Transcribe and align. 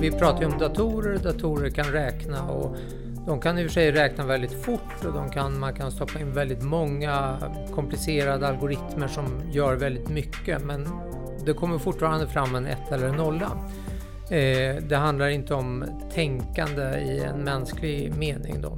Vi 0.00 0.10
pratar 0.10 0.40
ju 0.40 0.46
om 0.46 0.58
datorer, 0.58 1.18
datorer 1.18 1.70
kan 1.70 1.84
räkna 1.84 2.48
och 2.48 2.76
de 3.26 3.40
kan 3.40 3.58
i 3.58 3.62
och 3.62 3.66
för 3.66 3.72
sig 3.72 3.92
räkna 3.92 4.26
väldigt 4.26 4.62
fort 4.62 5.04
och 5.06 5.12
de 5.12 5.30
kan, 5.30 5.58
man 5.58 5.74
kan 5.74 5.92
stoppa 5.92 6.20
in 6.20 6.32
väldigt 6.32 6.62
många 6.62 7.38
komplicerade 7.74 8.48
algoritmer 8.48 9.08
som 9.08 9.42
gör 9.52 9.76
väldigt 9.76 10.08
mycket 10.08 10.64
men 10.64 10.88
det 11.46 11.52
kommer 11.52 11.78
fortfarande 11.78 12.26
fram 12.26 12.54
en 12.54 12.66
ett 12.66 12.92
eller 12.92 13.08
en 13.08 13.16
nolla. 13.16 13.50
Eh, 14.30 14.76
det 14.82 14.96
handlar 14.96 15.28
inte 15.28 15.54
om 15.54 15.84
tänkande 16.14 16.82
i 16.82 17.20
en 17.24 17.44
mänsklig 17.44 18.14
mening 18.16 18.60
då. 18.60 18.76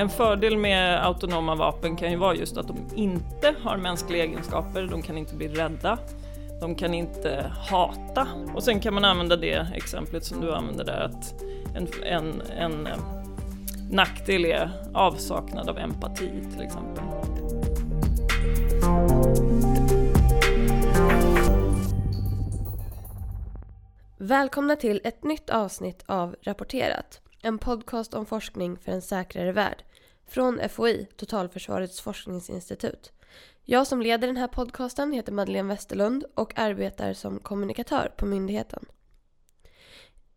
En 0.00 0.08
fördel 0.08 0.56
med 0.56 1.04
autonoma 1.06 1.54
vapen 1.54 1.96
kan 1.96 2.10
ju 2.10 2.16
vara 2.16 2.34
just 2.34 2.56
att 2.56 2.68
de 2.68 2.76
inte 2.94 3.54
har 3.62 3.76
mänskliga 3.76 4.24
egenskaper, 4.24 4.82
de 4.82 5.02
kan 5.02 5.18
inte 5.18 5.34
bli 5.34 5.48
rädda, 5.48 5.98
de 6.60 6.74
kan 6.74 6.94
inte 6.94 7.52
hata. 7.70 8.28
Och 8.54 8.62
sen 8.62 8.80
kan 8.80 8.94
man 8.94 9.04
använda 9.04 9.36
det 9.36 9.66
exemplet 9.74 10.24
som 10.24 10.40
du 10.40 10.54
använde 10.54 10.84
där, 10.84 11.00
att 11.00 11.42
en, 11.74 11.88
en, 12.02 12.40
en 12.40 12.86
eh, 12.86 12.92
nackdel 13.90 14.44
är 14.44 14.70
avsaknad 14.94 15.68
av 15.68 15.78
empati 15.78 16.30
till 16.52 16.62
exempel. 16.62 17.04
Välkomna 24.18 24.76
till 24.76 25.00
ett 25.04 25.24
nytt 25.24 25.50
avsnitt 25.50 26.04
av 26.06 26.36
Rapporterat. 26.42 27.20
En 27.42 27.58
podcast 27.58 28.14
om 28.14 28.26
forskning 28.26 28.78
för 28.78 28.92
en 28.92 29.02
säkrare 29.02 29.52
värld. 29.52 29.82
Från 30.30 30.68
FOI, 30.68 31.06
Totalförsvarets 31.16 32.00
forskningsinstitut. 32.00 33.12
Jag 33.64 33.86
som 33.86 34.02
leder 34.02 34.26
den 34.26 34.36
här 34.36 34.46
podcasten 34.46 35.12
heter 35.12 35.32
Madeleine 35.32 35.68
Westerlund 35.68 36.24
och 36.34 36.58
arbetar 36.58 37.12
som 37.12 37.38
kommunikatör 37.38 38.12
på 38.16 38.26
myndigheten. 38.26 38.84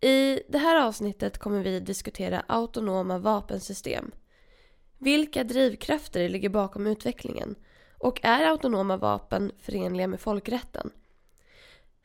I 0.02 0.42
det 0.50 0.58
här 0.58 0.88
avsnittet 0.88 1.38
kommer 1.38 1.64
vi 1.64 1.80
diskutera 1.80 2.44
autonoma 2.48 3.18
vapensystem. 3.18 4.12
Vilka 4.98 5.44
drivkrafter 5.44 6.30
ligger 6.30 6.50
bakom 6.50 6.88
utvecklingen? 6.88 7.56
Och 7.98 8.20
är 8.23 8.46
autonoma 8.46 8.98
vapen 8.98 9.52
förenliga 9.59 10.08
med 10.08 10.20
folkrätten? 10.20 10.92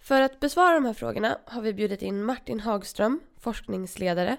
För 0.01 0.21
att 0.21 0.41
besvara 0.41 0.75
de 0.75 0.85
här 0.85 0.95
frågorna 0.95 1.39
har 1.45 1.63
vi 1.63 1.73
bjudit 1.73 2.03
in 2.03 2.25
Martin 2.25 2.61
Hagström, 2.61 3.21
forskningsledare 3.41 4.37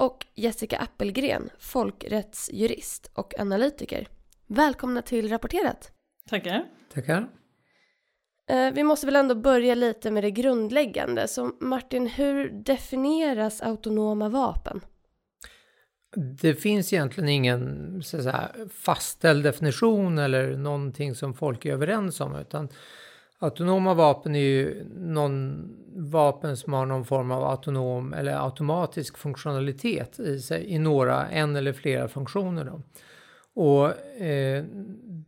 och 0.00 0.26
Jessica 0.34 0.78
Appelgren, 0.78 1.50
folkrättsjurist 1.58 3.10
och 3.14 3.40
analytiker. 3.40 4.08
Välkomna 4.46 5.02
till 5.02 5.28
Rapporterat! 5.28 5.92
Tackar! 6.28 6.64
Tackar! 6.94 7.28
Eh, 8.50 8.70
vi 8.72 8.84
måste 8.84 9.06
väl 9.06 9.16
ändå 9.16 9.34
börja 9.34 9.74
lite 9.74 10.10
med 10.10 10.24
det 10.24 10.30
grundläggande. 10.30 11.28
Så 11.28 11.52
Martin, 11.60 12.06
hur 12.06 12.50
definieras 12.50 13.62
autonoma 13.62 14.28
vapen? 14.28 14.80
Det 16.16 16.54
finns 16.54 16.92
egentligen 16.92 17.28
ingen 17.28 18.02
så 18.02 18.16
att 18.16 18.22
säga, 18.22 18.50
fastställd 18.70 19.44
definition 19.44 20.18
eller 20.18 20.56
någonting 20.56 21.14
som 21.14 21.34
folk 21.34 21.64
är 21.64 21.72
överens 21.72 22.20
om 22.20 22.36
utan 22.36 22.68
autonoma 23.40 23.94
vapen 23.94 24.34
är 24.34 24.40
ju 24.40 24.86
någon 24.94 25.68
vapen 25.96 26.56
som 26.56 26.72
har 26.72 26.86
någon 26.86 27.04
form 27.04 27.30
av 27.30 27.44
autonom 27.44 28.12
eller 28.12 28.44
automatisk 28.44 29.18
funktionalitet 29.18 30.18
i 30.18 30.40
sig 30.40 30.64
i 30.66 30.78
några, 30.78 31.28
en 31.28 31.56
eller 31.56 31.72
flera 31.72 32.08
funktioner. 32.08 32.64
Då. 32.64 32.82
Och 33.54 34.20
eh, 34.22 34.64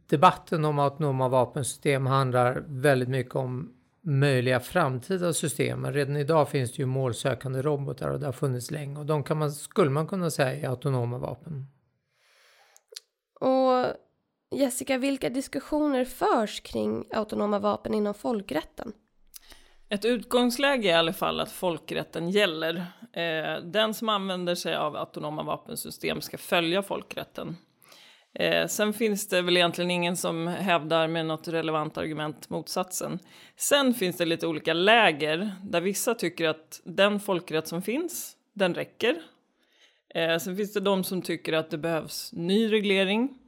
debatten 0.07 0.65
om 0.65 0.79
autonoma 0.79 1.29
vapensystem 1.29 2.07
handlar 2.07 2.65
väldigt 2.67 3.09
mycket 3.09 3.35
om 3.35 3.73
möjliga 4.01 4.61
framtida 4.61 5.33
system. 5.33 5.81
Men 5.81 5.93
redan 5.93 6.17
idag 6.17 6.49
finns 6.49 6.73
det 6.73 6.79
ju 6.79 6.87
målsökande 6.87 7.63
robotar 7.63 8.11
och 8.11 8.21
det 8.21 8.27
har 8.27 8.33
funnits 8.33 8.71
länge 8.71 8.99
och 8.99 9.07
de 9.07 9.23
kan 9.23 9.39
man, 9.39 9.53
skulle 9.53 9.91
man 9.91 10.07
kunna 10.07 10.31
säga 10.31 10.53
är 10.53 10.69
autonoma 10.69 11.19
vapen. 11.19 11.67
Och 13.41 13.87
Jessica, 14.53 14.99
vilka 14.99 15.31
diskussioner 15.31 16.05
förs 16.05 16.61
kring 16.61 17.05
autonoma 17.13 17.59
vapen 17.59 17.95
inom 17.95 18.15
folkrätten? 18.15 18.93
Ett 19.89 20.05
utgångsläge 20.05 20.89
är 20.89 20.93
i 20.93 20.97
alla 20.97 21.13
fall 21.13 21.41
att 21.41 21.53
folkrätten 21.53 22.31
gäller. 22.31 22.77
Eh, 23.13 23.65
den 23.65 23.95
som 23.95 24.09
använder 24.09 24.55
sig 24.55 24.75
av 24.75 24.97
autonoma 24.97 25.43
vapensystem 25.43 26.21
ska 26.21 26.39
följa 26.39 26.83
folkrätten. 26.83 27.57
Eh, 28.35 28.67
sen 28.67 28.93
finns 28.93 29.29
det 29.29 29.43
väl 29.43 29.57
egentligen 29.57 29.91
ingen 29.91 30.17
som 30.17 30.47
hävdar 30.47 31.09
med 31.09 31.27
något 31.27 31.49
relevant 31.49 31.99
argument 31.99 32.51
motsatsen. 32.51 33.19
Sen 33.57 33.95
finns 33.95 34.17
det 34.17 34.25
lite 34.25 34.47
olika 34.47 34.73
läger 34.73 35.53
där 35.63 35.81
vissa 35.81 36.15
tycker 36.15 36.49
att 36.49 36.81
den 36.85 37.21
folkrätt 37.21 37.69
som 37.69 37.83
finns, 37.83 38.37
den 38.53 38.75
räcker. 38.75 39.23
Eh, 40.15 40.39
sen 40.39 40.57
finns 40.57 40.73
det 40.73 40.81
de 40.81 41.05
som 41.05 41.23
tycker 41.23 41.53
att 41.53 41.71
det 41.71 41.79
behövs 41.79 42.33
ny 42.33 42.73
reglering, 42.73 43.39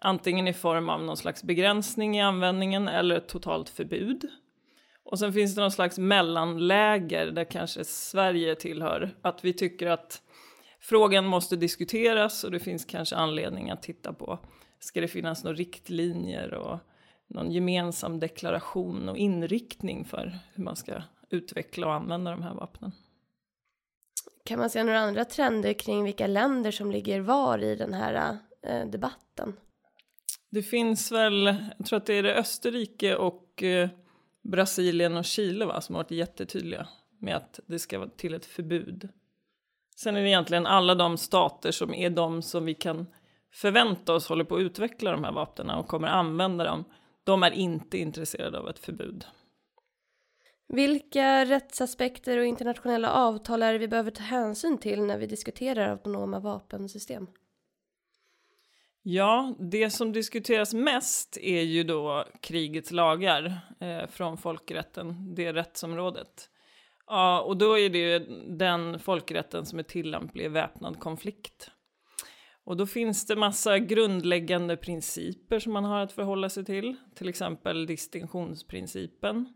antingen 0.00 0.48
i 0.48 0.52
form 0.52 0.88
av 0.88 1.02
någon 1.02 1.16
slags 1.16 1.42
begränsning 1.42 2.18
i 2.18 2.20
användningen 2.20 2.88
eller 2.88 3.16
ett 3.16 3.28
totalt 3.28 3.68
förbud. 3.68 4.28
Och 5.04 5.18
sen 5.18 5.32
finns 5.32 5.54
det 5.54 5.60
någon 5.60 5.70
slags 5.70 5.98
mellanläger 5.98 7.26
där 7.26 7.44
kanske 7.44 7.84
Sverige 7.84 8.54
tillhör, 8.54 9.10
att 9.22 9.44
vi 9.44 9.52
tycker 9.52 9.86
att 9.86 10.22
Frågan 10.80 11.26
måste 11.26 11.56
diskuteras 11.56 12.44
och 12.44 12.50
det 12.50 12.60
finns 12.60 12.84
kanske 12.84 13.16
anledning 13.16 13.70
att 13.70 13.82
titta 13.82 14.12
på. 14.12 14.38
Ska 14.78 15.00
det 15.00 15.08
finnas 15.08 15.44
några 15.44 15.56
riktlinjer 15.56 16.54
och 16.54 16.78
någon 17.26 17.52
gemensam 17.52 18.20
deklaration 18.20 19.08
och 19.08 19.16
inriktning 19.16 20.04
för 20.04 20.38
hur 20.54 20.64
man 20.64 20.76
ska 20.76 21.02
utveckla 21.30 21.86
och 21.86 21.94
använda 21.94 22.30
de 22.30 22.42
här 22.42 22.54
vapnen? 22.54 22.92
Kan 24.44 24.58
man 24.58 24.70
se 24.70 24.84
några 24.84 25.00
andra 25.00 25.24
trender 25.24 25.72
kring 25.72 26.04
vilka 26.04 26.26
länder 26.26 26.70
som 26.70 26.90
ligger 26.90 27.20
var 27.20 27.58
i 27.58 27.76
den 27.76 27.94
här 27.94 28.38
eh, 28.62 28.86
debatten? 28.86 29.56
Det 30.50 30.62
finns 30.62 31.12
väl, 31.12 31.54
jag 31.78 31.86
tror 31.86 31.96
att 31.96 32.06
det 32.06 32.14
är 32.14 32.22
det 32.22 32.34
Österrike 32.34 33.16
och 33.16 33.62
eh, 33.62 33.88
Brasilien 34.42 35.16
och 35.16 35.24
Chile 35.24 35.64
va, 35.64 35.80
som 35.80 35.94
har 35.94 36.02
varit 36.02 36.10
jättetydliga 36.10 36.88
med 37.18 37.36
att 37.36 37.60
det 37.66 37.78
ska 37.78 37.98
vara 37.98 38.08
till 38.08 38.34
ett 38.34 38.46
förbud 38.46 39.08
Sen 40.00 40.16
är 40.16 40.22
det 40.22 40.28
egentligen 40.28 40.66
alla 40.66 40.94
de 40.94 41.16
stater 41.16 41.70
som 41.70 41.94
är 41.94 42.10
de 42.10 42.42
som 42.42 42.64
vi 42.64 42.74
kan 42.74 43.06
förvänta 43.52 44.14
oss 44.14 44.28
håller 44.28 44.44
på 44.44 44.56
att 44.56 44.60
utveckla 44.60 45.10
de 45.10 45.24
här 45.24 45.32
vapnen 45.32 45.70
och 45.70 45.88
kommer 45.88 46.08
använda 46.08 46.64
dem. 46.64 46.84
De 47.24 47.42
är 47.42 47.50
inte 47.50 47.98
intresserade 47.98 48.58
av 48.58 48.68
ett 48.68 48.78
förbud. 48.78 49.24
Vilka 50.68 51.44
rättsaspekter 51.44 52.38
och 52.38 52.44
internationella 52.44 53.12
avtal 53.12 53.62
är 53.62 53.72
det 53.72 53.78
vi 53.78 53.88
behöver 53.88 54.10
ta 54.10 54.22
hänsyn 54.22 54.78
till 54.78 55.02
när 55.02 55.18
vi 55.18 55.26
diskuterar 55.26 55.88
autonoma 55.88 56.40
vapensystem? 56.40 57.26
Ja, 59.02 59.54
det 59.58 59.90
som 59.90 60.12
diskuteras 60.12 60.74
mest 60.74 61.38
är 61.40 61.62
ju 61.62 61.84
då 61.84 62.24
krigets 62.40 62.90
lagar 62.90 63.60
eh, 63.80 64.06
från 64.06 64.36
folkrätten, 64.36 65.34
det 65.34 65.52
rättsområdet. 65.52 66.50
Ja, 67.06 67.40
och 67.40 67.56
då 67.56 67.78
är 67.78 67.90
det 67.90 67.98
ju 67.98 68.18
den 68.48 68.98
folkrätten 68.98 69.66
som 69.66 69.78
är 69.78 69.82
tillämplig 69.82 70.44
i 70.44 70.48
väpnad 70.48 70.98
konflikt. 70.98 71.70
Och 72.64 72.76
då 72.76 72.86
finns 72.86 73.26
det 73.26 73.36
massa 73.36 73.78
grundläggande 73.78 74.76
principer 74.76 75.58
som 75.58 75.72
man 75.72 75.84
har 75.84 76.00
att 76.00 76.12
förhålla 76.12 76.48
sig 76.48 76.64
till. 76.64 76.96
Till 77.14 77.28
exempel 77.28 77.86
distinktionsprincipen. 77.86 79.52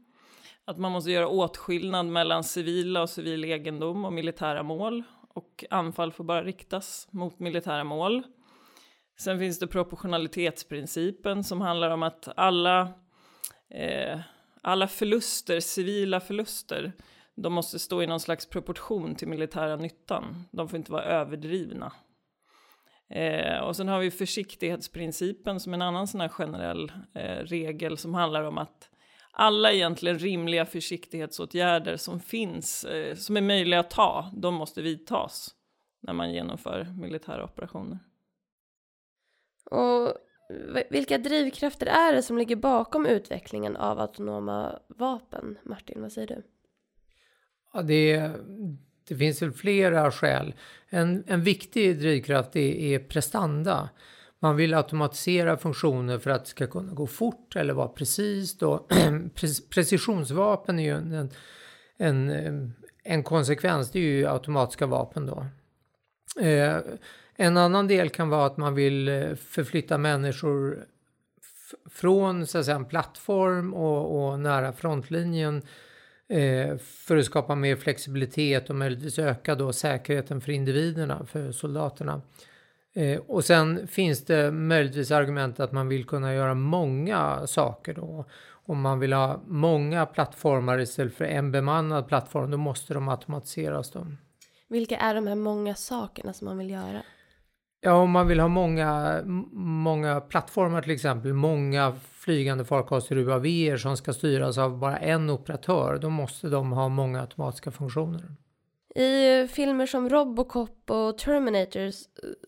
Att 0.65 0.78
man 0.78 0.93
måste 0.93 1.10
göra 1.10 1.28
åtskillnad 1.28 2.06
mellan 2.06 2.44
civila 2.44 3.03
och 3.03 3.10
civil 3.10 3.44
egendom 3.44 4.04
och 4.04 4.12
militära 4.12 4.62
mål. 4.62 5.03
Och 5.28 5.65
anfall 5.71 6.12
får 6.12 6.25
bara 6.25 6.44
riktas 6.44 7.09
mot 7.10 7.38
militära 7.38 7.84
mål. 7.84 8.22
Sen 9.16 9.39
finns 9.39 9.59
det 9.59 9.66
proportionalitetsprincipen 9.66 11.45
som 11.45 11.61
handlar 11.61 11.91
om 11.91 12.03
att 12.03 12.28
alla, 12.37 12.89
eh, 13.71 14.21
alla 14.63 14.89
förluster, 14.89 15.61
civila 15.61 16.21
förluster, 16.21 16.93
de 17.34 17.53
måste 17.53 17.78
stå 17.78 18.03
i 18.03 18.07
någon 18.07 18.21
slags 18.21 18.47
proportion 18.47 19.15
till 19.15 19.28
militära 19.28 19.77
nyttan. 19.77 20.45
De 20.51 20.69
får 20.69 20.77
inte 20.77 20.93
vara 20.93 21.05
överdrivna. 21.05 21.93
Eh, 23.11 23.59
och 23.59 23.77
sen 23.77 23.89
har 23.89 23.99
vi 23.99 24.11
försiktighetsprincipen 24.11 25.61
som 25.61 25.75
en 25.75 25.83
annan 25.83 26.07
sån 26.07 26.21
här 26.21 26.28
generell 26.28 26.93
eh, 27.15 27.37
regel 27.37 27.99
som 27.99 28.15
handlar 28.15 28.43
om 28.43 28.59
att 28.59 28.91
alla 29.31 29.72
egentligen 29.72 30.19
rimliga 30.19 30.66
försiktighetsåtgärder 30.66 31.97
som 31.97 32.21
finns, 32.21 32.84
eh, 32.84 33.15
som 33.15 33.37
är 33.37 33.41
möjliga 33.41 33.81
att 33.81 33.91
ta, 33.91 34.31
de 34.37 34.55
måste 34.55 34.83
vidtas 34.83 35.55
när 36.01 36.13
man 36.13 36.33
genomför 36.33 36.87
militära 37.01 37.45
operationer. 37.45 37.99
Och 39.65 40.15
vilka 40.91 41.19
drivkrafter 41.19 41.87
är 41.87 42.13
det 42.13 42.22
som 42.22 42.39
ligger 42.39 42.57
bakom 42.57 43.07
utvecklingen 43.07 43.77
av 43.77 44.01
autonoma 44.01 44.78
vapen? 44.89 45.59
Martin, 45.63 46.03
vad 46.03 46.13
säger 46.13 46.27
du? 46.27 46.43
Ja, 47.72 47.83
det, 47.83 48.31
det 49.09 49.16
finns 49.16 49.43
väl 49.43 49.53
flera 49.53 50.11
skäl. 50.11 50.55
En, 50.89 51.25
en 51.27 51.43
viktig 51.43 51.99
drivkraft 51.99 52.57
är, 52.57 52.75
är 52.75 52.99
prestanda. 52.99 53.89
Man 54.39 54.57
vill 54.57 54.75
automatisera 54.75 55.57
funktioner 55.57 56.19
för 56.19 56.31
att 56.31 56.45
det 56.45 56.51
ska 56.51 56.66
kunna 56.66 56.93
gå 56.93 57.07
fort 57.07 57.57
eller 57.57 57.75
vara 57.75 57.89
precis. 57.89 58.59
Då. 58.59 58.87
Precisionsvapen 59.71 60.78
är 60.78 60.84
ju 60.84 60.91
en, 60.91 61.31
en, 61.97 62.72
en 63.03 63.22
konsekvens, 63.22 63.91
det 63.91 63.99
är 63.99 64.03
ju 64.03 64.28
automatiska 64.28 64.87
vapen 64.87 65.27
då. 65.27 65.47
Eh, 66.41 66.77
en 67.36 67.57
annan 67.57 67.89
del 67.89 68.10
kan 68.10 68.28
vara 68.28 68.47
att 68.47 68.57
man 68.57 68.75
vill 68.75 69.09
eh, 69.09 69.34
förflytta 69.34 69.98
människor 69.98 70.86
från 71.91 72.47
så 72.47 72.59
att 72.59 72.65
säga, 72.65 72.77
en 72.77 72.84
plattform 72.84 73.75
och, 73.75 74.28
och 74.28 74.41
nära 74.41 74.72
frontlinjen 74.72 75.63
eh, 76.28 76.77
för 76.77 77.16
att 77.16 77.25
skapa 77.25 77.54
mer 77.54 77.77
flexibilitet 77.77 78.71
och 78.71 78.77
möjligtvis 78.77 79.19
öka 79.19 79.54
då 79.54 79.72
säkerheten 79.72 80.41
för 80.41 80.53
individerna, 80.53 81.27
för 81.27 81.53
soldaterna. 81.53 82.22
Eh, 82.95 83.21
och 83.21 83.45
sen 83.45 83.87
finns 83.87 84.25
det 84.25 84.51
möjligtvis 84.51 85.10
argument 85.10 85.60
att 85.60 85.72
man 85.72 85.89
vill 85.89 86.04
kunna 86.04 86.34
göra 86.34 86.54
många 86.54 87.47
saker 87.47 87.95
då. 87.95 88.25
Om 88.66 88.80
man 88.80 88.98
vill 88.98 89.13
ha 89.13 89.42
många 89.47 90.07
plattformar 90.07 90.80
istället 90.80 91.15
för 91.15 91.25
en 91.25 91.53
bemannad 91.53 92.09
plattform, 92.09 92.51
då 92.51 92.57
måste 92.57 92.95
de 92.95 93.09
automatiseras. 93.09 93.91
Då. 93.91 94.07
Vilka 94.69 94.97
är 94.97 95.15
de 95.15 95.27
här 95.27 95.34
många 95.34 95.75
sakerna 95.75 96.33
som 96.33 96.45
man 96.45 96.59
vill 96.59 96.71
göra? 96.71 97.03
Ja, 97.86 97.92
om 97.95 98.10
man 98.10 98.28
vill 98.28 98.41
ha 98.41 98.48
många, 98.48 99.21
många 99.53 100.21
plattformar 100.21 100.83
till 100.83 100.91
exempel, 100.91 101.33
många 101.33 101.92
flygande 102.13 102.65
farkoster 102.65 103.16
UAV 103.16 103.77
som 103.77 103.97
ska 103.97 104.13
styras 104.13 104.59
av 104.59 104.78
bara 104.78 104.97
en 104.97 105.31
operatör, 105.31 105.98
då 105.98 106.10
måste 106.10 106.48
de 106.48 106.72
ha 106.72 106.89
många 106.89 107.21
automatiska 107.21 107.71
funktioner. 107.71 108.36
I 108.95 109.48
filmer 109.48 109.86
som 109.86 110.09
Robocop 110.09 110.91
och 110.91 111.19
Terminator 111.19 111.91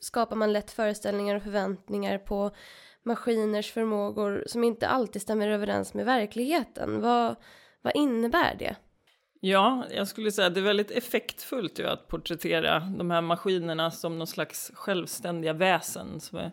skapar 0.00 0.36
man 0.36 0.52
lätt 0.52 0.70
föreställningar 0.70 1.36
och 1.36 1.42
förväntningar 1.42 2.18
på 2.18 2.50
maskiners 3.02 3.72
förmågor 3.72 4.44
som 4.46 4.64
inte 4.64 4.88
alltid 4.88 5.22
stämmer 5.22 5.48
överens 5.48 5.94
med 5.94 6.06
verkligheten. 6.06 7.00
Vad, 7.00 7.36
vad 7.82 7.96
innebär 7.96 8.56
det? 8.58 8.76
Ja, 9.48 9.84
jag 9.90 10.08
skulle 10.08 10.32
säga 10.32 10.46
att 10.46 10.54
det 10.54 10.60
är 10.60 10.64
väldigt 10.64 10.90
effektfullt 10.90 11.78
ju 11.78 11.86
att 11.86 12.08
porträttera 12.08 12.80
de 12.80 13.10
här 13.10 13.20
maskinerna 13.20 13.90
som 13.90 14.18
någon 14.18 14.26
slags 14.26 14.72
självständiga 14.74 15.52
väsen 15.52 16.20
som 16.20 16.38
är 16.38 16.52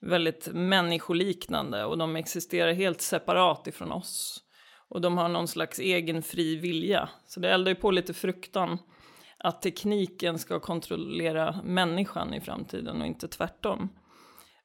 väldigt 0.00 0.48
människoliknande 0.52 1.84
och 1.84 1.98
de 1.98 2.16
existerar 2.16 2.72
helt 2.72 3.00
separat 3.00 3.66
ifrån 3.66 3.92
oss. 3.92 4.42
Och 4.88 5.00
de 5.00 5.18
har 5.18 5.28
någon 5.28 5.48
slags 5.48 5.78
egen 5.78 6.22
fri 6.22 6.56
vilja. 6.56 7.08
Så 7.26 7.40
det 7.40 7.50
eldar 7.50 7.70
ju 7.70 7.76
på 7.76 7.90
lite 7.90 8.14
fruktan 8.14 8.78
att 9.38 9.62
tekniken 9.62 10.38
ska 10.38 10.60
kontrollera 10.60 11.60
människan 11.64 12.34
i 12.34 12.40
framtiden 12.40 13.00
och 13.00 13.06
inte 13.06 13.28
tvärtom. 13.28 13.88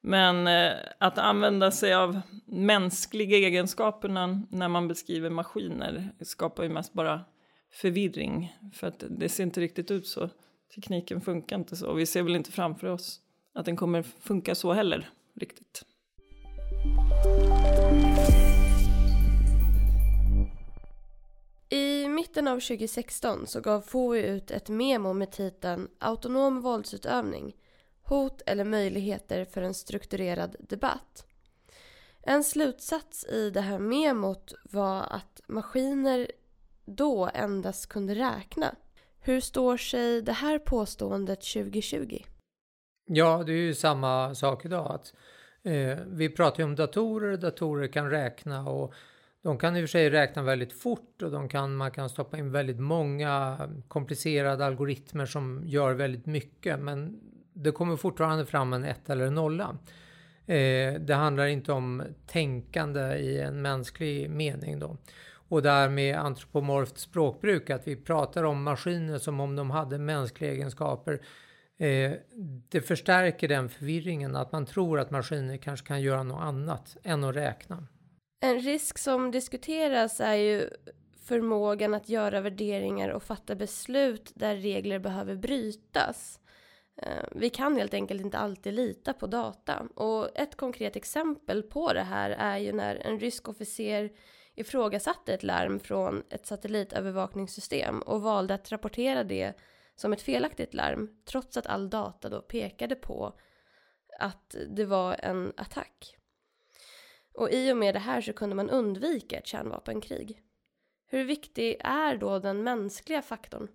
Men 0.02 0.48
eh, 0.48 0.74
att 1.00 1.18
använda 1.18 1.72
sig 1.72 1.94
av 1.94 2.22
mänskliga 2.46 3.38
egenskaperna 3.38 4.42
när 4.50 4.68
man 4.68 4.88
beskriver 4.88 5.30
maskiner 5.30 6.10
skapar 6.22 6.64
ju 6.64 6.70
mest 6.70 6.94
bara 6.94 7.22
förvirring. 7.76 8.58
För 8.74 8.88
att 8.88 9.04
det 9.10 9.30
ser 9.30 9.44
inte 9.44 9.62
riktigt 9.62 9.92
ut 9.92 10.08
så. 10.08 10.30
Tekniken 10.76 11.22
funkar 11.22 11.56
inte 11.56 11.76
så. 11.76 11.88
Och 11.88 12.00
vi 12.00 12.06
ser 12.06 12.24
väl 12.24 12.36
inte 12.36 12.52
framför 12.52 12.88
oss 12.88 13.20
att 13.54 13.66
den 13.66 13.76
kommer 13.76 14.04
funka 14.04 14.56
så 14.56 14.74
heller 14.74 15.10
riktigt. 15.34 15.86
I 21.70 22.08
mitten 22.08 22.48
av 22.48 22.60
2016 22.60 23.48
så 23.48 23.62
gav 23.62 23.82
FOI 23.82 24.22
ut 24.22 24.52
ett 24.52 24.70
memo 24.70 25.14
med 25.14 25.32
titeln 25.32 25.88
Autonom 26.00 26.62
våldsutövning 26.62 27.56
hot 28.04 28.42
eller 28.46 28.64
möjligheter 28.64 29.46
för 29.46 29.62
en 29.62 29.74
strukturerad 29.74 30.56
debatt. 30.60 31.26
En 32.22 32.44
slutsats 32.44 33.26
i 33.26 33.50
det 33.50 33.62
här 33.62 33.80
memot 33.80 34.54
var 34.64 35.02
att 35.02 35.42
maskiner 35.48 36.32
då 36.86 37.30
endast 37.34 37.90
kunde 37.90 38.16
räkna. 38.16 38.76
Hur 39.20 39.40
står 39.40 39.78
sig 39.78 40.22
det 40.22 40.32
här 40.32 40.60
påståendet 40.60 41.42
2020? 41.42 42.18
Ja, 43.06 43.44
det 43.46 43.52
är 43.52 43.58
ju 43.58 43.74
samma 43.74 44.36
sak 44.36 44.66
idag. 44.66 44.92
Att, 44.92 45.14
eh, 45.64 45.98
vi 46.08 46.30
pratar 46.30 46.60
ju 46.60 46.64
om 46.64 46.76
datorer, 46.76 47.38
datorer 47.38 47.88
kan 47.88 48.10
räkna 48.10 48.70
och 48.70 48.94
de 49.42 49.58
kan 49.58 49.76
i 49.76 49.80
och 49.80 49.84
för 49.84 49.88
sig 49.88 50.10
räkna 50.10 50.42
väldigt 50.42 50.74
fort 50.74 51.22
och 51.22 51.32
de 51.32 51.50
kan, 51.50 51.76
man 51.76 51.92
kan 51.92 52.10
stoppa 52.10 52.38
in 52.38 52.52
väldigt 52.52 52.80
många 52.80 53.60
komplicerade 53.88 54.66
algoritmer 54.66 55.26
som 55.26 55.62
gör 55.66 55.94
väldigt 55.94 56.26
mycket 56.26 56.80
men 56.80 57.20
det 57.54 57.72
kommer 57.72 57.96
fortfarande 57.96 58.46
fram 58.46 58.74
en 58.74 58.84
ett 58.84 59.10
eller 59.10 59.26
en 59.26 59.36
nolla. 59.36 59.78
Eh, 60.46 60.94
det 60.94 61.14
handlar 61.16 61.46
inte 61.46 61.72
om 61.72 62.04
tänkande 62.28 63.02
i 63.02 63.40
en 63.40 63.62
mänsklig 63.62 64.30
mening 64.30 64.80
då. 64.80 64.98
Och 65.48 65.62
därmed 65.62 66.16
antropomorft 66.16 66.98
språkbruk, 66.98 67.70
att 67.70 67.88
vi 67.88 67.96
pratar 67.96 68.44
om 68.44 68.64
maskiner 68.64 69.18
som 69.18 69.40
om 69.40 69.56
de 69.56 69.72
hade 69.72 69.98
mänskliga 69.98 70.52
egenskaper. 70.52 71.22
Eh, 71.78 72.12
det 72.70 72.82
förstärker 72.82 73.48
den 73.48 73.70
förvirringen 73.70 74.36
att 74.36 74.52
man 74.52 74.66
tror 74.66 75.00
att 75.00 75.12
maskiner 75.12 75.58
kanske 75.58 75.88
kan 75.88 76.02
göra 76.02 76.24
något 76.24 76.42
annat 76.42 76.98
än 77.04 77.24
att 77.24 77.36
räkna. 77.36 77.88
En 78.42 78.60
risk 78.60 78.98
som 78.98 79.32
diskuteras 79.32 80.20
är 80.20 80.34
ju 80.34 80.70
förmågan 81.26 81.94
att 81.94 82.10
göra 82.10 82.42
värderingar 82.42 83.10
och 83.10 83.24
fatta 83.24 83.56
beslut 83.56 84.32
där 84.36 84.56
regler 84.56 85.00
behöver 85.00 85.36
brytas. 85.36 86.40
Eh, 87.02 87.26
vi 87.32 87.50
kan 87.50 87.76
helt 87.76 87.94
enkelt 87.94 88.22
inte 88.22 88.38
alltid 88.38 88.74
lita 88.74 89.14
på 89.14 89.28
data. 89.28 89.88
Och 89.96 90.40
ett 90.40 90.56
konkret 90.56 90.96
exempel 90.96 91.64
på 91.64 91.94
det 91.94 92.04
här 92.04 92.30
är 92.30 92.58
ju 92.58 92.74
när 92.74 92.96
en 92.96 93.20
rysk 93.20 93.50
officer 93.50 94.12
ifrågasatte 94.56 95.34
ett 95.34 95.44
larm 95.44 95.80
från 95.80 96.24
ett 96.30 96.46
satellitövervakningssystem 96.46 98.02
och 98.02 98.22
valde 98.22 98.54
att 98.54 98.72
rapportera 98.72 99.24
det 99.24 99.54
som 99.96 100.14
ett 100.14 100.22
felaktigt 100.22 100.74
larm 100.74 101.10
trots 101.26 101.58
att 101.58 101.68
all 101.68 101.90
data 101.90 102.30
då 102.30 102.42
pekade 102.42 102.96
på 102.96 103.40
att 104.20 104.56
det 104.70 104.86
var 104.86 105.16
en 105.20 105.54
attack. 105.58 106.18
Och 107.34 107.52
i 107.52 107.72
och 107.72 107.78
med 107.78 107.96
det 107.96 108.00
här 108.00 108.22
så 108.22 108.34
kunde 108.34 108.56
man 108.56 108.70
undvika 108.70 109.38
ett 109.38 109.48
kärnvapenkrig. 109.48 110.42
Hur 111.08 111.24
viktig 111.24 111.78
är 111.80 112.18
då 112.18 112.40
den 112.40 112.64
mänskliga 112.64 113.22
faktorn? 113.22 113.68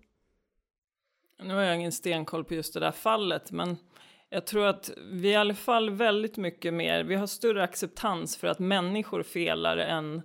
Nu 1.39 1.53
har 1.53 1.61
jag 1.61 1.75
ingen 1.75 1.91
stenkoll 1.91 2.45
på 2.45 2.53
just 2.53 2.73
det 2.73 2.79
där 2.79 2.91
fallet, 2.91 3.51
men 3.51 3.77
jag 4.29 4.45
tror 4.45 4.65
att 4.65 4.91
vi 5.11 5.29
i 5.29 5.35
alla 5.35 5.55
fall 5.55 5.89
väldigt 5.89 6.37
mycket 6.37 6.73
mer, 6.73 7.03
vi 7.03 7.15
har 7.15 7.27
större 7.27 7.63
acceptans 7.63 8.37
för 8.37 8.47
att 8.47 8.59
människor 8.59 9.23
felar 9.23 9.77
än, 9.77 10.21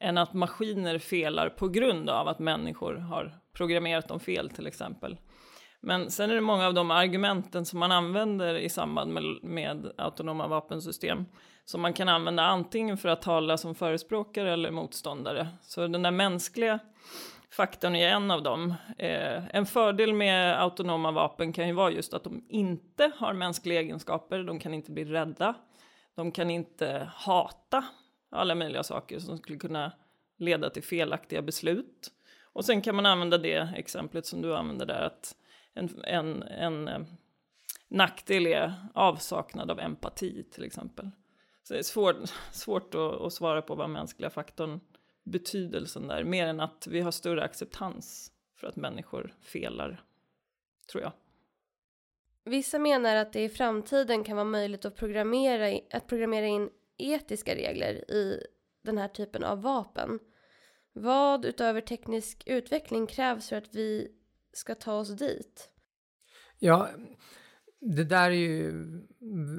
än 0.00 0.18
att 0.18 0.34
maskiner 0.34 0.98
felar 0.98 1.48
på 1.48 1.68
grund 1.68 2.10
av 2.10 2.28
att 2.28 2.38
människor 2.38 2.94
har 2.94 3.38
programmerat 3.52 4.08
dem 4.08 4.20
fel 4.20 4.50
till 4.50 4.66
exempel. 4.66 5.16
Men 5.80 6.10
sen 6.10 6.30
är 6.30 6.34
det 6.34 6.40
många 6.40 6.66
av 6.66 6.74
de 6.74 6.90
argumenten 6.90 7.64
som 7.64 7.78
man 7.78 7.92
använder 7.92 8.54
i 8.54 8.68
samband 8.68 9.12
med, 9.12 9.24
med 9.42 9.92
autonoma 9.96 10.48
vapensystem 10.48 11.24
som 11.64 11.80
man 11.80 11.92
kan 11.92 12.08
använda 12.08 12.42
antingen 12.42 12.96
för 12.96 13.08
att 13.08 13.22
tala 13.22 13.56
som 13.56 13.74
förespråkare 13.74 14.52
eller 14.52 14.70
motståndare. 14.70 15.48
Så 15.62 15.86
den 15.86 16.02
där 16.02 16.10
mänskliga 16.10 16.78
faktorn 17.50 17.96
är 17.96 18.08
en 18.08 18.30
av 18.30 18.42
dem. 18.42 18.74
Eh, 18.98 19.56
en 19.56 19.66
fördel 19.66 20.12
med 20.12 20.62
autonoma 20.62 21.10
vapen 21.10 21.52
kan 21.52 21.68
ju 21.68 21.74
vara 21.74 21.90
just 21.90 22.14
att 22.14 22.24
de 22.24 22.44
inte 22.48 23.12
har 23.16 23.32
mänskliga 23.32 23.80
egenskaper, 23.80 24.42
de 24.42 24.58
kan 24.58 24.74
inte 24.74 24.92
bli 24.92 25.04
rädda, 25.04 25.54
de 26.16 26.32
kan 26.32 26.50
inte 26.50 27.10
hata 27.14 27.84
alla 28.30 28.54
möjliga 28.54 28.82
saker 28.82 29.18
som 29.18 29.38
skulle 29.38 29.58
kunna 29.58 29.92
leda 30.36 30.70
till 30.70 30.82
felaktiga 30.82 31.42
beslut. 31.42 32.12
Och 32.42 32.64
sen 32.64 32.82
kan 32.82 32.94
man 32.94 33.06
använda 33.06 33.38
det 33.38 33.72
exemplet 33.76 34.26
som 34.26 34.42
du 34.42 34.56
använder 34.56 34.86
där, 34.86 35.02
att 35.02 35.36
en, 35.74 36.04
en, 36.04 36.42
en 36.42 36.88
eh, 36.88 37.00
nackdel 37.88 38.46
är 38.46 38.74
avsaknad 38.94 39.70
av 39.70 39.80
empati 39.80 40.44
till 40.50 40.64
exempel. 40.64 41.10
Så 41.62 41.74
det 41.74 41.78
är 41.78 41.82
svårt, 41.82 42.16
svårt 42.52 42.94
att, 42.94 43.20
att 43.20 43.32
svara 43.32 43.62
på 43.62 43.74
vad 43.74 43.90
mänskliga 43.90 44.30
faktorn 44.30 44.80
betydelsen 45.24 46.08
där, 46.08 46.24
mer 46.24 46.46
än 46.46 46.60
att 46.60 46.86
vi 46.86 47.00
har 47.00 47.10
större 47.10 47.44
acceptans 47.44 48.32
för 48.56 48.66
att 48.66 48.76
människor 48.76 49.34
felar, 49.40 50.04
tror 50.92 51.02
jag. 51.02 51.12
Vissa 52.44 52.78
menar 52.78 53.16
att 53.16 53.32
det 53.32 53.44
i 53.44 53.48
framtiden 53.48 54.24
kan 54.24 54.36
vara 54.36 54.44
möjligt 54.44 54.84
att 54.84 54.96
programmera, 54.96 55.80
att 55.92 56.06
programmera 56.06 56.46
in 56.46 56.70
etiska 56.98 57.54
regler 57.54 58.10
i 58.10 58.42
den 58.84 58.98
här 58.98 59.08
typen 59.08 59.44
av 59.44 59.62
vapen. 59.62 60.18
Vad 60.92 61.44
utöver 61.44 61.80
teknisk 61.80 62.42
utveckling 62.46 63.06
krävs 63.06 63.48
för 63.48 63.56
att 63.56 63.74
vi 63.74 64.08
ska 64.52 64.74
ta 64.74 64.92
oss 64.92 65.16
dit? 65.16 65.68
Ja, 66.58 66.88
det 67.80 68.04
där 68.04 68.30
är 68.30 68.34
ju 68.34 68.68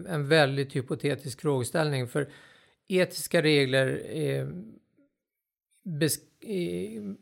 en 0.07 0.27
väldigt 0.27 0.75
hypotetisk 0.75 1.41
frågeställning 1.41 2.07
för 2.07 2.31
etiska 2.87 3.41
regler 3.41 3.87
är 4.05 4.53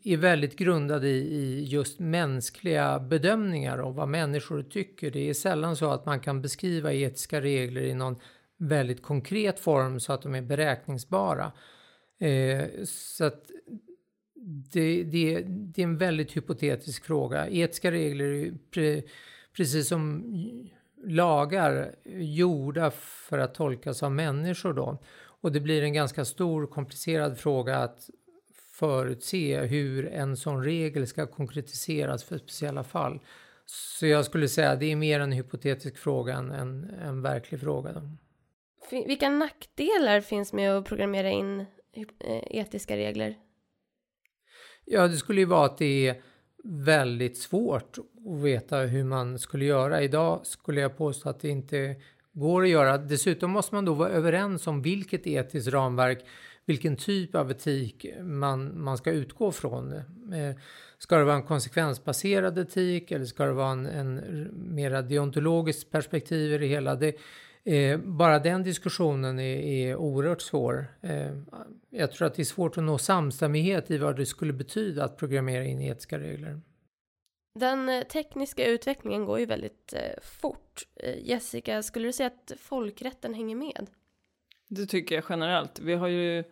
är 0.04 0.16
väldigt 0.16 0.56
grundade 0.56 1.08
i 1.08 1.64
just 1.64 1.98
mänskliga 1.98 3.00
bedömningar 3.00 3.78
av 3.78 3.94
vad 3.94 4.08
människor 4.08 4.62
tycker. 4.62 5.10
Det 5.10 5.30
är 5.30 5.34
sällan 5.34 5.76
så 5.76 5.90
att 5.90 6.06
man 6.06 6.20
kan 6.20 6.42
beskriva 6.42 6.92
etiska 6.92 7.40
regler 7.40 7.82
i 7.82 7.94
någon 7.94 8.16
väldigt 8.58 9.02
konkret 9.02 9.60
form 9.60 10.00
så 10.00 10.12
att 10.12 10.22
de 10.22 10.34
är 10.34 10.42
beräkningsbara. 10.42 11.52
Eh, 12.18 12.64
så 12.84 13.24
att 13.24 13.50
det, 14.72 15.04
det, 15.04 15.42
det, 15.46 15.82
är 15.82 15.84
en 15.84 15.98
väldigt 15.98 16.36
hypotetisk 16.36 17.04
fråga. 17.04 17.48
Etiska 17.48 17.90
regler 17.90 18.24
är 18.24 18.54
pre, 18.70 19.02
precis 19.56 19.88
som 19.88 20.24
lagar 21.04 21.94
gjorda 22.14 22.90
för 22.90 23.38
att 23.38 23.54
tolkas 23.54 24.02
av 24.02 24.12
människor 24.12 24.72
då. 24.72 24.98
Och 25.40 25.52
det 25.52 25.60
blir 25.60 25.82
en 25.82 25.92
ganska 25.92 26.24
stor 26.24 26.66
komplicerad 26.66 27.38
fråga 27.38 27.76
att 27.76 28.10
förutse 28.70 29.60
hur 29.60 30.06
en 30.06 30.36
sån 30.36 30.64
regel 30.64 31.06
ska 31.06 31.26
konkretiseras 31.26 32.24
för 32.24 32.38
speciella 32.38 32.84
fall. 32.84 33.20
Så 33.66 34.06
jag 34.06 34.24
skulle 34.24 34.48
säga 34.48 34.70
att 34.70 34.80
det 34.80 34.92
är 34.92 34.96
mer 34.96 35.20
en 35.20 35.32
hypotetisk 35.32 35.98
fråga 35.98 36.34
än 36.34 36.50
en, 36.50 36.90
en 37.02 37.22
verklig 37.22 37.60
fråga. 37.60 37.92
Då. 37.92 38.00
Vilka 38.90 39.28
nackdelar 39.28 40.20
finns 40.20 40.52
med 40.52 40.76
att 40.76 40.84
programmera 40.84 41.30
in 41.30 41.60
eh, 41.60 42.42
etiska 42.50 42.96
regler? 42.96 43.36
Ja, 44.84 45.08
det 45.08 45.16
skulle 45.16 45.40
ju 45.40 45.46
vara 45.46 45.64
att 45.66 45.78
det 45.78 46.08
är 46.08 46.22
väldigt 46.64 47.38
svårt 47.38 47.98
att 47.98 48.44
veta 48.44 48.76
hur 48.78 49.04
man 49.04 49.38
skulle 49.38 49.64
göra. 49.64 50.02
Idag 50.02 50.46
skulle 50.46 50.80
jag 50.80 50.96
påstå 50.96 51.28
att 51.28 51.40
det 51.40 51.48
inte 51.48 51.96
går 52.32 52.62
att 52.62 52.68
göra. 52.68 52.98
Dessutom 52.98 53.50
måste 53.50 53.74
man 53.74 53.84
då 53.84 53.94
vara 53.94 54.08
överens 54.08 54.66
om 54.66 54.82
vilket 54.82 55.26
etiskt 55.26 55.68
ramverk, 55.68 56.24
vilken 56.64 56.96
typ 56.96 57.34
av 57.34 57.50
etik 57.50 58.06
man, 58.22 58.82
man 58.82 58.98
ska 58.98 59.10
utgå 59.10 59.52
från. 59.52 59.92
Eh, 59.92 60.56
ska 60.98 61.16
det 61.16 61.24
vara 61.24 61.36
en 61.36 61.42
konsekvensbaserad 61.42 62.58
etik 62.58 63.10
eller 63.10 63.24
ska 63.24 63.44
det 63.44 63.52
vara 63.52 63.70
en, 63.70 63.86
en 63.86 64.48
mera 64.74 65.02
deontologiskt 65.02 65.90
perspektiv 65.90 66.52
i 66.52 66.58
det 66.58 66.66
hela? 66.66 66.94
Det, 66.94 67.16
Eh, 67.68 67.98
bara 67.98 68.38
den 68.38 68.62
diskussionen 68.62 69.38
är, 69.38 69.56
är 69.56 69.96
oerhört 69.96 70.40
svår. 70.40 70.86
Eh, 71.00 71.32
jag 71.90 72.12
tror 72.12 72.26
att 72.26 72.34
det 72.34 72.42
är 72.42 72.44
svårt 72.44 72.78
att 72.78 72.84
nå 72.84 72.98
samstämmighet 72.98 73.90
i 73.90 73.98
vad 73.98 74.16
det 74.16 74.26
skulle 74.26 74.52
betyda 74.52 75.04
att 75.04 75.16
programmera 75.16 75.64
in 75.64 75.80
etiska 75.80 76.18
regler. 76.18 76.60
Den 77.54 77.88
eh, 77.88 78.02
tekniska 78.02 78.66
utvecklingen 78.66 79.24
går 79.24 79.38
ju 79.38 79.46
väldigt 79.46 79.92
eh, 79.92 80.22
fort. 80.22 80.82
Eh, 80.96 81.28
Jessica, 81.28 81.82
skulle 81.82 82.08
du 82.08 82.12
säga 82.12 82.26
att 82.26 82.52
folkrätten 82.60 83.34
hänger 83.34 83.56
med? 83.56 83.86
Det 84.68 84.86
tycker 84.86 85.14
jag 85.14 85.24
generellt. 85.28 85.80
Vi 85.80 85.94
har 85.94 86.08
ju 86.08 86.44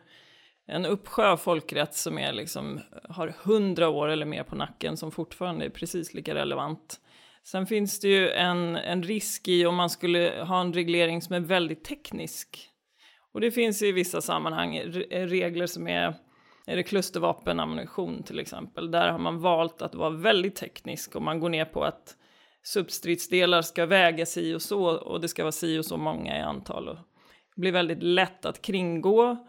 en 0.66 0.86
uppsjö 0.86 1.28
av 1.28 1.36
folkrätt 1.36 1.94
som 1.94 2.18
är 2.18 2.32
liksom, 2.32 2.80
har 3.08 3.28
hundra 3.28 3.88
år 3.88 4.08
eller 4.08 4.26
mer 4.26 4.42
på 4.42 4.56
nacken 4.56 4.96
som 4.96 5.10
fortfarande 5.10 5.64
är 5.64 5.70
precis 5.70 6.14
lika 6.14 6.34
relevant. 6.34 7.00
Sen 7.46 7.66
finns 7.66 8.00
det 8.00 8.08
ju 8.08 8.30
en, 8.30 8.76
en 8.76 9.02
risk 9.02 9.48
i 9.48 9.66
om 9.66 9.74
man 9.74 9.90
skulle 9.90 10.44
ha 10.46 10.60
en 10.60 10.72
reglering 10.72 11.22
som 11.22 11.34
är 11.34 11.40
väldigt 11.40 11.84
teknisk. 11.84 12.70
Och 13.32 13.40
det 13.40 13.50
finns 13.50 13.82
i 13.82 13.92
vissa 13.92 14.20
sammanhang 14.20 14.78
regler 15.10 15.66
som 15.66 15.88
är, 15.88 16.14
är 16.66 16.76
det 16.76 16.82
klustervapen, 16.82 17.60
ammunition 17.60 18.22
till 18.22 18.38
exempel. 18.38 18.90
Där 18.90 19.08
har 19.08 19.18
man 19.18 19.40
valt 19.40 19.82
att 19.82 19.94
vara 19.94 20.10
väldigt 20.10 20.56
teknisk 20.56 21.16
och 21.16 21.22
man 21.22 21.40
går 21.40 21.48
ner 21.48 21.64
på 21.64 21.84
att 21.84 22.16
substridsdelar 22.62 23.62
ska 23.62 23.86
väga 23.86 24.26
si 24.26 24.54
och 24.54 24.62
så 24.62 24.84
och 24.84 25.20
det 25.20 25.28
ska 25.28 25.42
vara 25.42 25.52
si 25.52 25.78
och 25.78 25.84
så 25.84 25.96
många 25.96 26.38
i 26.38 26.40
antal. 26.40 26.88
Och 26.88 26.96
det 27.54 27.60
blir 27.60 27.72
väldigt 27.72 28.02
lätt 28.02 28.46
att 28.46 28.62
kringgå 28.62 29.46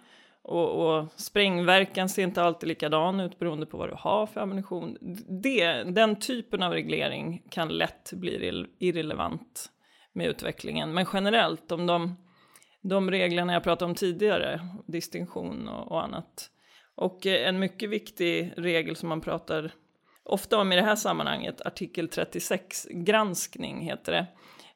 och, 0.47 0.97
och 0.97 1.07
sprängverkan 1.15 2.09
ser 2.09 2.23
inte 2.23 2.43
alltid 2.43 2.69
likadan 2.69 3.19
ut 3.19 3.39
beroende 3.39 3.65
på 3.65 3.77
vad 3.77 3.89
du 3.89 3.95
har 3.97 4.25
för 4.25 4.41
ammunition. 4.41 4.97
Det, 5.43 5.83
den 5.83 6.19
typen 6.19 6.63
av 6.63 6.73
reglering 6.73 7.43
kan 7.49 7.77
lätt 7.77 8.13
bli 8.13 8.65
irrelevant 8.79 9.69
med 10.13 10.27
utvecklingen. 10.27 10.93
Men 10.93 11.05
generellt, 11.13 11.71
om 11.71 11.85
de, 11.85 12.15
de 12.81 13.11
reglerna 13.11 13.53
jag 13.53 13.63
pratade 13.63 13.89
om 13.89 13.95
tidigare, 13.95 14.59
distinktion 14.85 15.67
och, 15.67 15.91
och 15.91 16.03
annat. 16.03 16.49
Och 16.95 17.25
eh, 17.25 17.47
en 17.47 17.59
mycket 17.59 17.89
viktig 17.89 18.53
regel 18.57 18.95
som 18.95 19.09
man 19.09 19.21
pratar 19.21 19.71
ofta 20.23 20.57
om 20.57 20.71
i 20.71 20.75
det 20.75 20.81
här 20.81 20.95
sammanhanget, 20.95 21.61
artikel 21.61 22.07
36, 22.07 22.87
granskning 22.91 23.81
heter 23.81 24.11
det. 24.11 24.27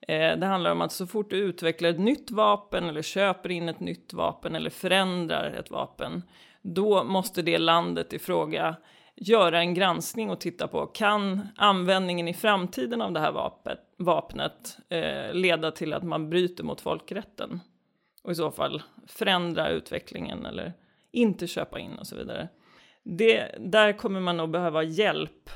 Eh, 0.07 0.37
det 0.37 0.45
handlar 0.45 0.71
om 0.71 0.81
att 0.81 0.91
så 0.91 1.07
fort 1.07 1.29
du 1.29 1.37
utvecklar 1.37 1.89
ett 1.89 1.99
nytt 1.99 2.31
vapen 2.31 2.83
eller 2.83 3.01
köper 3.01 3.51
in 3.51 3.69
ett 3.69 3.79
nytt 3.79 4.13
vapen 4.13 4.55
eller 4.55 4.69
förändrar 4.69 5.51
ett 5.51 5.71
vapen, 5.71 6.23
då 6.61 7.03
måste 7.03 7.41
det 7.41 7.57
landet 7.57 8.13
i 8.13 8.19
fråga 8.19 8.75
göra 9.15 9.59
en 9.59 9.73
granskning 9.73 10.29
och 10.29 10.39
titta 10.39 10.67
på 10.67 10.85
kan 10.85 11.47
användningen 11.55 12.27
i 12.27 12.33
framtiden 12.33 13.01
av 13.01 13.11
det 13.11 13.19
här 13.19 13.31
vapnet, 13.31 13.79
vapnet 13.97 14.77
eh, 14.89 15.33
leda 15.33 15.71
till 15.71 15.93
att 15.93 16.03
man 16.03 16.29
bryter 16.29 16.63
mot 16.63 16.81
folkrätten 16.81 17.59
och 18.23 18.31
i 18.31 18.35
så 18.35 18.51
fall 18.51 18.81
förändra 19.07 19.69
utvecklingen 19.69 20.45
eller 20.45 20.73
inte 21.11 21.47
köpa 21.47 21.79
in 21.79 21.97
och 21.97 22.07
så 22.07 22.15
vidare. 22.15 22.47
Det, 23.03 23.55
där 23.59 23.93
kommer 23.93 24.19
man 24.19 24.37
nog 24.37 24.49
behöva 24.49 24.83
hjälp, 24.83 25.49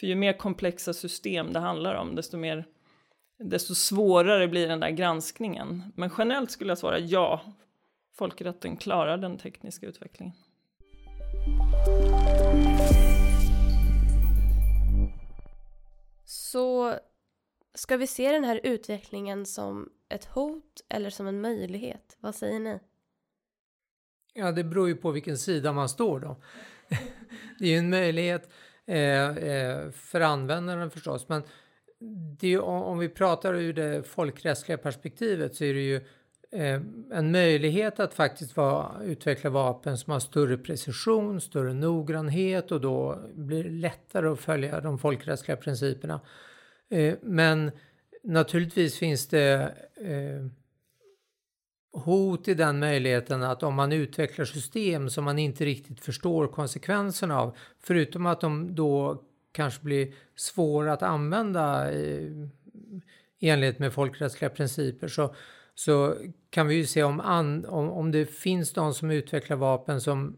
för 0.00 0.06
ju 0.06 0.14
mer 0.14 0.32
komplexa 0.32 0.92
system 0.92 1.52
det 1.52 1.58
handlar 1.58 1.94
om, 1.94 2.14
desto 2.14 2.36
mer 2.36 2.64
desto 3.38 3.74
svårare 3.74 4.48
blir 4.48 4.68
den 4.68 4.80
där 4.80 4.90
granskningen. 4.90 5.92
Men 5.96 6.10
generellt 6.18 6.50
skulle 6.50 6.70
jag 6.70 6.78
svara 6.78 6.98
ja, 6.98 7.40
folkrätten 8.14 8.76
klarar 8.76 9.18
den 9.18 9.38
tekniska 9.38 9.86
utvecklingen. 9.86 10.34
Så 16.24 16.94
ska 17.74 17.96
vi 17.96 18.06
se 18.06 18.32
den 18.32 18.44
här 18.44 18.60
utvecklingen 18.62 19.46
som 19.46 19.88
ett 20.08 20.24
hot 20.24 20.84
eller 20.88 21.10
som 21.10 21.26
en 21.26 21.40
möjlighet? 21.40 22.16
Vad 22.20 22.34
säger 22.34 22.60
ni? 22.60 22.78
Ja, 24.34 24.52
det 24.52 24.64
beror 24.64 24.88
ju 24.88 24.96
på 24.96 25.10
vilken 25.10 25.38
sida 25.38 25.72
man 25.72 25.88
står 25.88 26.20
då. 26.20 26.36
det 27.58 27.64
är 27.64 27.68
ju 27.68 27.76
en 27.76 27.90
möjlighet 27.90 28.50
eh, 28.86 29.36
eh, 29.36 29.90
för 29.90 30.20
användaren 30.20 30.90
förstås, 30.90 31.28
men 31.28 31.42
det, 32.38 32.58
om 32.58 32.98
vi 32.98 33.08
pratar 33.08 33.54
ur 33.54 33.72
det 33.72 34.02
folkrättsliga 34.02 34.78
perspektivet 34.78 35.54
så 35.54 35.64
är 35.64 35.74
det 35.74 35.80
ju 35.80 35.96
eh, 36.50 36.80
en 37.12 37.32
möjlighet 37.32 38.00
att 38.00 38.14
faktiskt 38.14 38.56
vara, 38.56 39.02
utveckla 39.04 39.50
vapen 39.50 39.98
som 39.98 40.12
har 40.12 40.20
större 40.20 40.58
precision, 40.58 41.40
större 41.40 41.74
noggrannhet 41.74 42.72
och 42.72 42.80
då 42.80 43.18
blir 43.34 43.64
det 43.64 43.70
lättare 43.70 44.28
att 44.28 44.40
följa 44.40 44.80
de 44.80 44.98
folkrättsliga 44.98 45.56
principerna. 45.56 46.20
Eh, 46.90 47.14
men 47.22 47.70
naturligtvis 48.22 48.98
finns 48.98 49.28
det 49.28 49.74
eh, 49.96 50.46
hot 52.00 52.48
i 52.48 52.54
den 52.54 52.78
möjligheten 52.78 53.42
att 53.42 53.62
om 53.62 53.74
man 53.74 53.92
utvecklar 53.92 54.44
system 54.44 55.10
som 55.10 55.24
man 55.24 55.38
inte 55.38 55.64
riktigt 55.64 56.00
förstår 56.00 56.46
konsekvenserna 56.46 57.40
av, 57.40 57.56
förutom 57.80 58.26
att 58.26 58.40
de 58.40 58.74
då 58.74 59.22
kanske 59.52 59.84
blir 59.84 60.14
svår 60.34 60.88
att 60.88 61.02
använda 61.02 61.92
i, 61.92 62.32
i 63.38 63.48
enlighet 63.48 63.78
med 63.78 63.92
folkrättsliga 63.92 64.50
principer 64.50 65.08
så, 65.08 65.34
så 65.74 66.16
kan 66.50 66.66
vi 66.66 66.74
ju 66.74 66.86
se 66.86 67.02
om, 67.02 67.20
an, 67.20 67.64
om, 67.64 67.90
om 67.90 68.10
det 68.10 68.26
finns 68.26 68.72
de 68.72 68.94
som 68.94 69.10
utvecklar 69.10 69.56
vapen 69.56 70.00
som, 70.00 70.36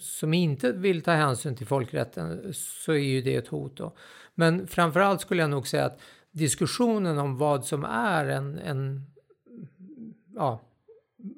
som 0.00 0.34
inte 0.34 0.72
vill 0.72 1.02
ta 1.02 1.12
hänsyn 1.12 1.56
till 1.56 1.66
folkrätten 1.66 2.52
så 2.54 2.92
är 2.92 2.98
ju 2.98 3.22
det 3.22 3.36
ett 3.36 3.48
hot. 3.48 3.76
Då. 3.76 3.96
Men 4.34 4.66
framförallt 4.66 5.20
skulle 5.20 5.42
jag 5.42 5.50
nog 5.50 5.68
säga 5.68 5.84
att 5.84 6.00
diskussionen 6.30 7.18
om 7.18 7.38
vad 7.38 7.64
som 7.64 7.84
är 7.84 8.26
en, 8.26 8.58
en 8.58 9.06
ja, 10.34 10.60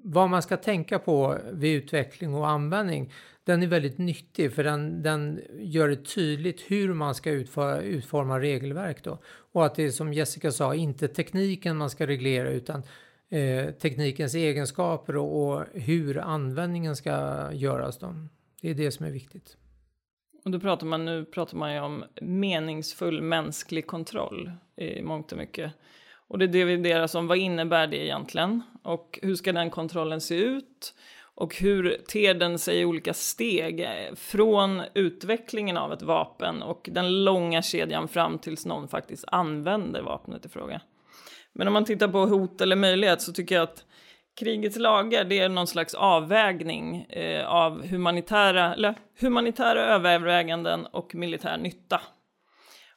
vad 0.02 0.30
man 0.30 0.42
ska 0.42 0.56
tänka 0.56 0.99
på 0.99 1.38
vid 1.52 1.76
utveckling 1.76 2.35
och 2.35 2.49
användning 2.49 3.12
den 3.47 3.62
är 3.62 3.67
väldigt 3.67 3.99
nyttig 3.99 4.53
för 4.53 4.65
den, 4.65 5.03
den 5.03 5.41
gör 5.59 5.88
det 5.88 5.97
tydligt 5.97 6.61
hur 6.61 6.95
man 6.95 7.15
ska 7.15 7.31
utföra, 7.31 7.81
utforma 7.81 8.41
regelverk 8.41 9.05
då. 9.05 9.19
Och 9.53 9.67
att 9.67 9.75
det 9.75 9.83
är 9.83 9.91
som 9.91 10.12
Jessica 10.12 10.53
sa, 10.53 10.75
inte 10.75 11.09
tekniken 11.09 11.76
man 11.76 11.91
ska 11.91 12.07
reglera 12.07 12.50
utan 12.50 12.83
eh, 13.29 13.71
teknikens 13.71 14.35
egenskaper 14.35 15.17
och, 15.17 15.49
och, 15.49 15.65
hur 15.73 16.19
användningen 16.19 16.97
ska 16.97 17.12
göras. 17.53 17.99
Då. 17.99 18.15
Det 18.61 18.71
är 18.71 18.75
det 18.75 18.91
som 18.91 19.07
är 19.07 19.11
viktigt. 19.11 19.57
Och 20.45 20.50
då 20.50 20.61
pratar 20.61 20.87
man, 20.87 21.05
nu 21.05 21.25
pratar 21.25 21.57
man 21.57 21.75
ju 21.75 21.81
om 21.81 22.05
meningsfull 22.21 23.23
mänsklig 23.23 23.87
kontroll 23.87 24.50
i 24.76 25.03
mångt 25.03 25.33
och 25.33 25.38
mycket. 25.38 25.73
Och 26.29 26.38
det 26.38 26.47
divideras 26.47 27.15
om 27.15 27.26
vad 27.26 27.38
innebär 27.38 27.87
det 27.87 28.05
egentligen? 28.05 28.62
Och 28.83 29.19
hur 29.23 29.35
ska 29.35 29.53
den 29.53 29.71
kontrollen 29.71 30.21
se 30.21 30.35
ut? 30.35 30.95
Och 31.37 31.57
hur 31.57 31.97
ter 32.09 32.35
den 32.35 32.59
sig 32.59 32.81
i 32.81 32.85
olika 32.85 33.14
steg 33.14 33.88
från 34.14 34.83
utvecklingen 34.95 35.76
av 35.76 35.93
ett 35.93 36.02
vapen 36.02 36.62
och 36.62 36.88
den 36.93 37.25
långa 37.25 37.62
kedjan 37.62 38.09
fram 38.09 38.38
tills 38.38 38.66
någon 38.66 38.88
faktiskt 38.88 39.25
använder 39.28 40.02
vapnet 40.02 40.47
i 40.47 40.49
fråga. 40.49 40.81
Men 41.52 41.66
om 41.66 41.73
man 41.73 41.85
tittar 41.85 42.09
på 42.09 42.26
hot 42.26 42.61
eller 42.61 42.76
möjlighet 42.76 43.23
så 43.23 43.33
tycker 43.33 43.55
jag 43.55 43.62
att 43.62 43.85
krigets 44.40 44.76
lagar 44.76 45.25
det 45.25 45.38
är 45.38 45.49
någon 45.49 45.66
slags 45.66 45.95
avvägning 45.95 47.02
eh, 47.02 47.47
av 47.47 47.87
humanitära, 47.87 48.75
eller, 48.75 48.95
humanitära 49.21 49.81
överväganden 49.85 50.87
och 50.87 51.14
militär 51.14 51.59
nytta. 51.59 52.00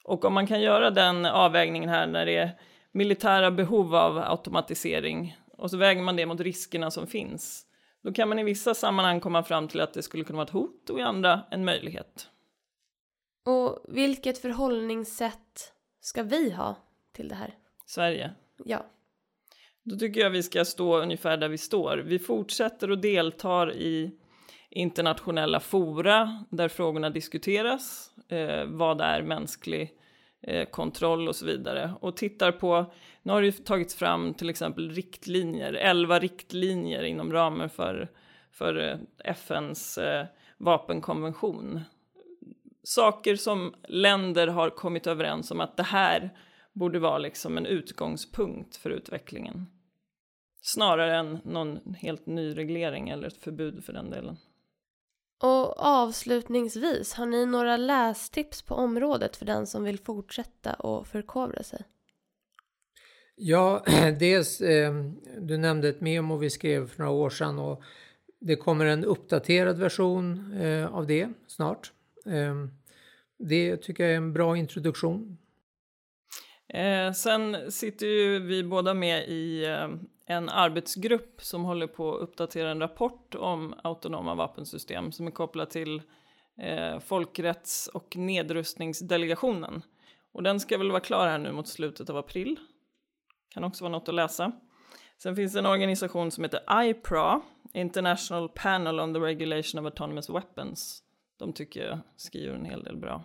Och 0.03 0.25
om 0.25 0.33
man 0.33 0.47
kan 0.47 0.61
göra 0.61 0.89
den 0.89 1.25
avvägningen 1.25 1.89
här 1.89 2.07
när 2.07 2.25
det 2.25 2.35
är 2.35 2.51
militära 2.91 3.51
behov 3.51 3.95
av 3.95 4.17
automatisering 4.17 5.37
och 5.57 5.69
så 5.69 5.77
väger 5.77 6.01
man 6.01 6.15
det 6.15 6.25
mot 6.25 6.39
riskerna 6.39 6.91
som 6.91 7.07
finns. 7.07 7.65
Då 8.03 8.13
kan 8.13 8.29
man 8.29 8.39
i 8.39 8.43
vissa 8.43 8.73
sammanhang 8.73 9.19
komma 9.19 9.43
fram 9.43 9.67
till 9.67 9.81
att 9.81 9.93
det 9.93 10.03
skulle 10.03 10.23
kunna 10.23 10.37
vara 10.37 10.45
ett 10.45 10.53
hot 10.53 10.89
och 10.89 10.99
i 10.99 11.01
andra 11.01 11.41
en 11.51 11.65
möjlighet. 11.65 12.29
Och 13.45 13.85
vilket 13.87 14.37
förhållningssätt 14.37 15.73
ska 16.01 16.23
vi 16.23 16.51
ha 16.51 16.75
till 17.13 17.27
det 17.27 17.35
här? 17.35 17.53
Sverige. 17.85 18.31
Ja. 18.65 18.85
Då 19.83 19.95
tycker 19.95 20.21
jag 20.21 20.29
vi 20.29 20.43
ska 20.43 20.65
stå 20.65 20.97
ungefär 20.97 21.37
där 21.37 21.49
vi 21.49 21.57
står. 21.57 21.97
Vi 21.97 22.19
fortsätter 22.19 22.91
och 22.91 22.97
deltar 22.97 23.73
i 23.73 24.11
internationella 24.69 25.59
fora 25.59 26.45
där 26.49 26.67
frågorna 26.67 27.09
diskuteras. 27.09 28.11
Eh, 28.27 28.65
vad 28.65 29.01
är 29.01 29.21
mänsklig 29.21 29.98
eh, 30.41 30.65
kontroll 30.65 31.27
och 31.27 31.35
så 31.35 31.45
vidare. 31.45 31.93
Och 32.01 32.17
tittar 32.17 32.51
på, 32.51 32.85
nu 33.23 33.33
har 33.33 33.41
det 33.41 33.47
ju 33.47 33.51
tagits 33.51 33.95
fram 33.95 34.33
till 34.33 34.49
exempel 34.49 34.91
riktlinjer, 34.91 35.73
11 35.73 36.19
riktlinjer 36.19 37.03
inom 37.03 37.33
ramen 37.33 37.69
för, 37.69 38.11
för 38.51 38.75
eh, 38.75 38.97
FNs 39.31 39.97
eh, 39.97 40.25
vapenkonvention. 40.57 41.81
Saker 42.83 43.35
som 43.35 43.75
länder 43.87 44.47
har 44.47 44.69
kommit 44.69 45.07
överens 45.07 45.51
om 45.51 45.59
att 45.59 45.77
det 45.77 45.83
här 45.83 46.29
borde 46.73 46.99
vara 46.99 47.17
liksom 47.17 47.57
en 47.57 47.65
utgångspunkt 47.65 48.75
för 48.75 48.89
utvecklingen. 48.89 49.65
Snarare 50.61 51.17
än 51.17 51.39
någon 51.43 51.93
helt 51.93 52.25
ny 52.25 52.57
reglering 52.57 53.09
eller 53.09 53.27
ett 53.27 53.43
förbud 53.43 53.83
för 53.83 53.93
den 53.93 54.09
delen. 54.09 54.37
Och 55.41 55.79
avslutningsvis, 55.79 57.13
har 57.13 57.25
ni 57.25 57.45
några 57.45 57.77
lästips 57.77 58.61
på 58.61 58.75
området 58.75 59.35
för 59.35 59.45
den 59.45 59.67
som 59.67 59.83
vill 59.83 59.99
fortsätta 59.99 60.73
och 60.73 61.07
förkovra 61.07 61.63
sig? 61.63 61.83
Ja, 63.35 63.83
dels, 64.19 64.61
eh, 64.61 64.93
du 65.37 65.57
nämnde 65.57 65.89
ett 65.89 66.01
memo 66.01 66.37
vi 66.37 66.49
skrev 66.49 66.87
för 66.87 66.99
några 66.99 67.11
år 67.11 67.29
sedan 67.29 67.59
och 67.59 67.83
det 68.39 68.55
kommer 68.55 68.85
en 68.85 69.05
uppdaterad 69.05 69.79
version 69.79 70.53
eh, 70.53 70.95
av 70.95 71.07
det 71.07 71.29
snart. 71.47 71.91
Eh, 72.25 72.55
det 73.37 73.77
tycker 73.77 74.03
jag 74.03 74.13
är 74.13 74.17
en 74.17 74.33
bra 74.33 74.57
introduktion. 74.57 75.37
Sen 77.15 77.71
sitter 77.71 78.05
ju 78.05 78.39
vi 78.39 78.63
båda 78.63 78.93
med 78.93 79.29
i 79.29 79.65
en 80.29 80.49
arbetsgrupp 80.49 81.41
som 81.41 81.63
håller 81.63 81.87
på 81.87 82.15
att 82.15 82.21
uppdatera 82.21 82.71
en 82.71 82.79
rapport 82.79 83.35
om 83.35 83.75
autonoma 83.83 84.35
vapensystem 84.35 85.11
som 85.11 85.27
är 85.27 85.31
kopplad 85.31 85.69
till 85.69 86.01
eh, 86.57 86.99
folkrätts 86.99 87.87
och 87.87 88.15
nedrustningsdelegationen. 88.15 89.81
Och 90.31 90.43
den 90.43 90.59
ska 90.59 90.77
väl 90.77 90.91
vara 90.91 91.01
klar 91.01 91.27
här 91.27 91.37
nu 91.37 91.51
mot 91.51 91.67
slutet 91.67 92.09
av 92.09 92.17
april. 92.17 92.59
Kan 93.53 93.63
också 93.63 93.83
vara 93.83 93.91
något 93.91 94.09
att 94.09 94.15
läsa. 94.15 94.51
Sen 95.17 95.35
finns 95.35 95.53
det 95.53 95.59
en 95.59 95.65
organisation 95.65 96.31
som 96.31 96.43
heter 96.43 96.83
IPRA, 96.83 97.41
International 97.73 98.49
Panel 98.49 98.99
on 98.99 99.13
the 99.13 99.19
Regulation 99.19 99.79
of 99.79 99.85
Autonomous 99.85 100.29
Weapons. 100.29 101.03
De 101.39 101.53
tycker 101.53 101.87
jag 101.87 101.99
skriver 102.15 102.55
en 102.55 102.65
hel 102.65 102.83
del 102.83 102.97
bra. 102.97 103.23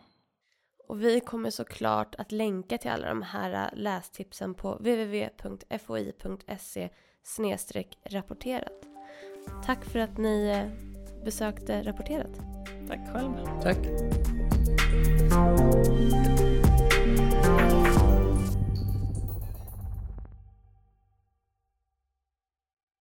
Och 0.87 1.03
vi 1.05 1.21
kommer 1.21 1.51
såklart 1.51 2.15
att 2.15 2.33
länka 2.33 2.79
till 2.79 2.91
alla 2.91 3.09
de 3.09 3.23
här 3.23 3.71
lästipsen 3.73 4.55
på 4.55 4.75
www.foi.se 4.75 6.39
rapporterat. 8.05 8.87
Tack 9.67 9.85
för 9.85 9.99
att 9.99 10.19
ni 10.19 10.49
eh, 10.49 10.67
besökte 11.25 11.83
Rapporterat. 11.83 12.41
Tack 12.89 13.13
själv. 13.13 13.33
Tack. 13.63 13.79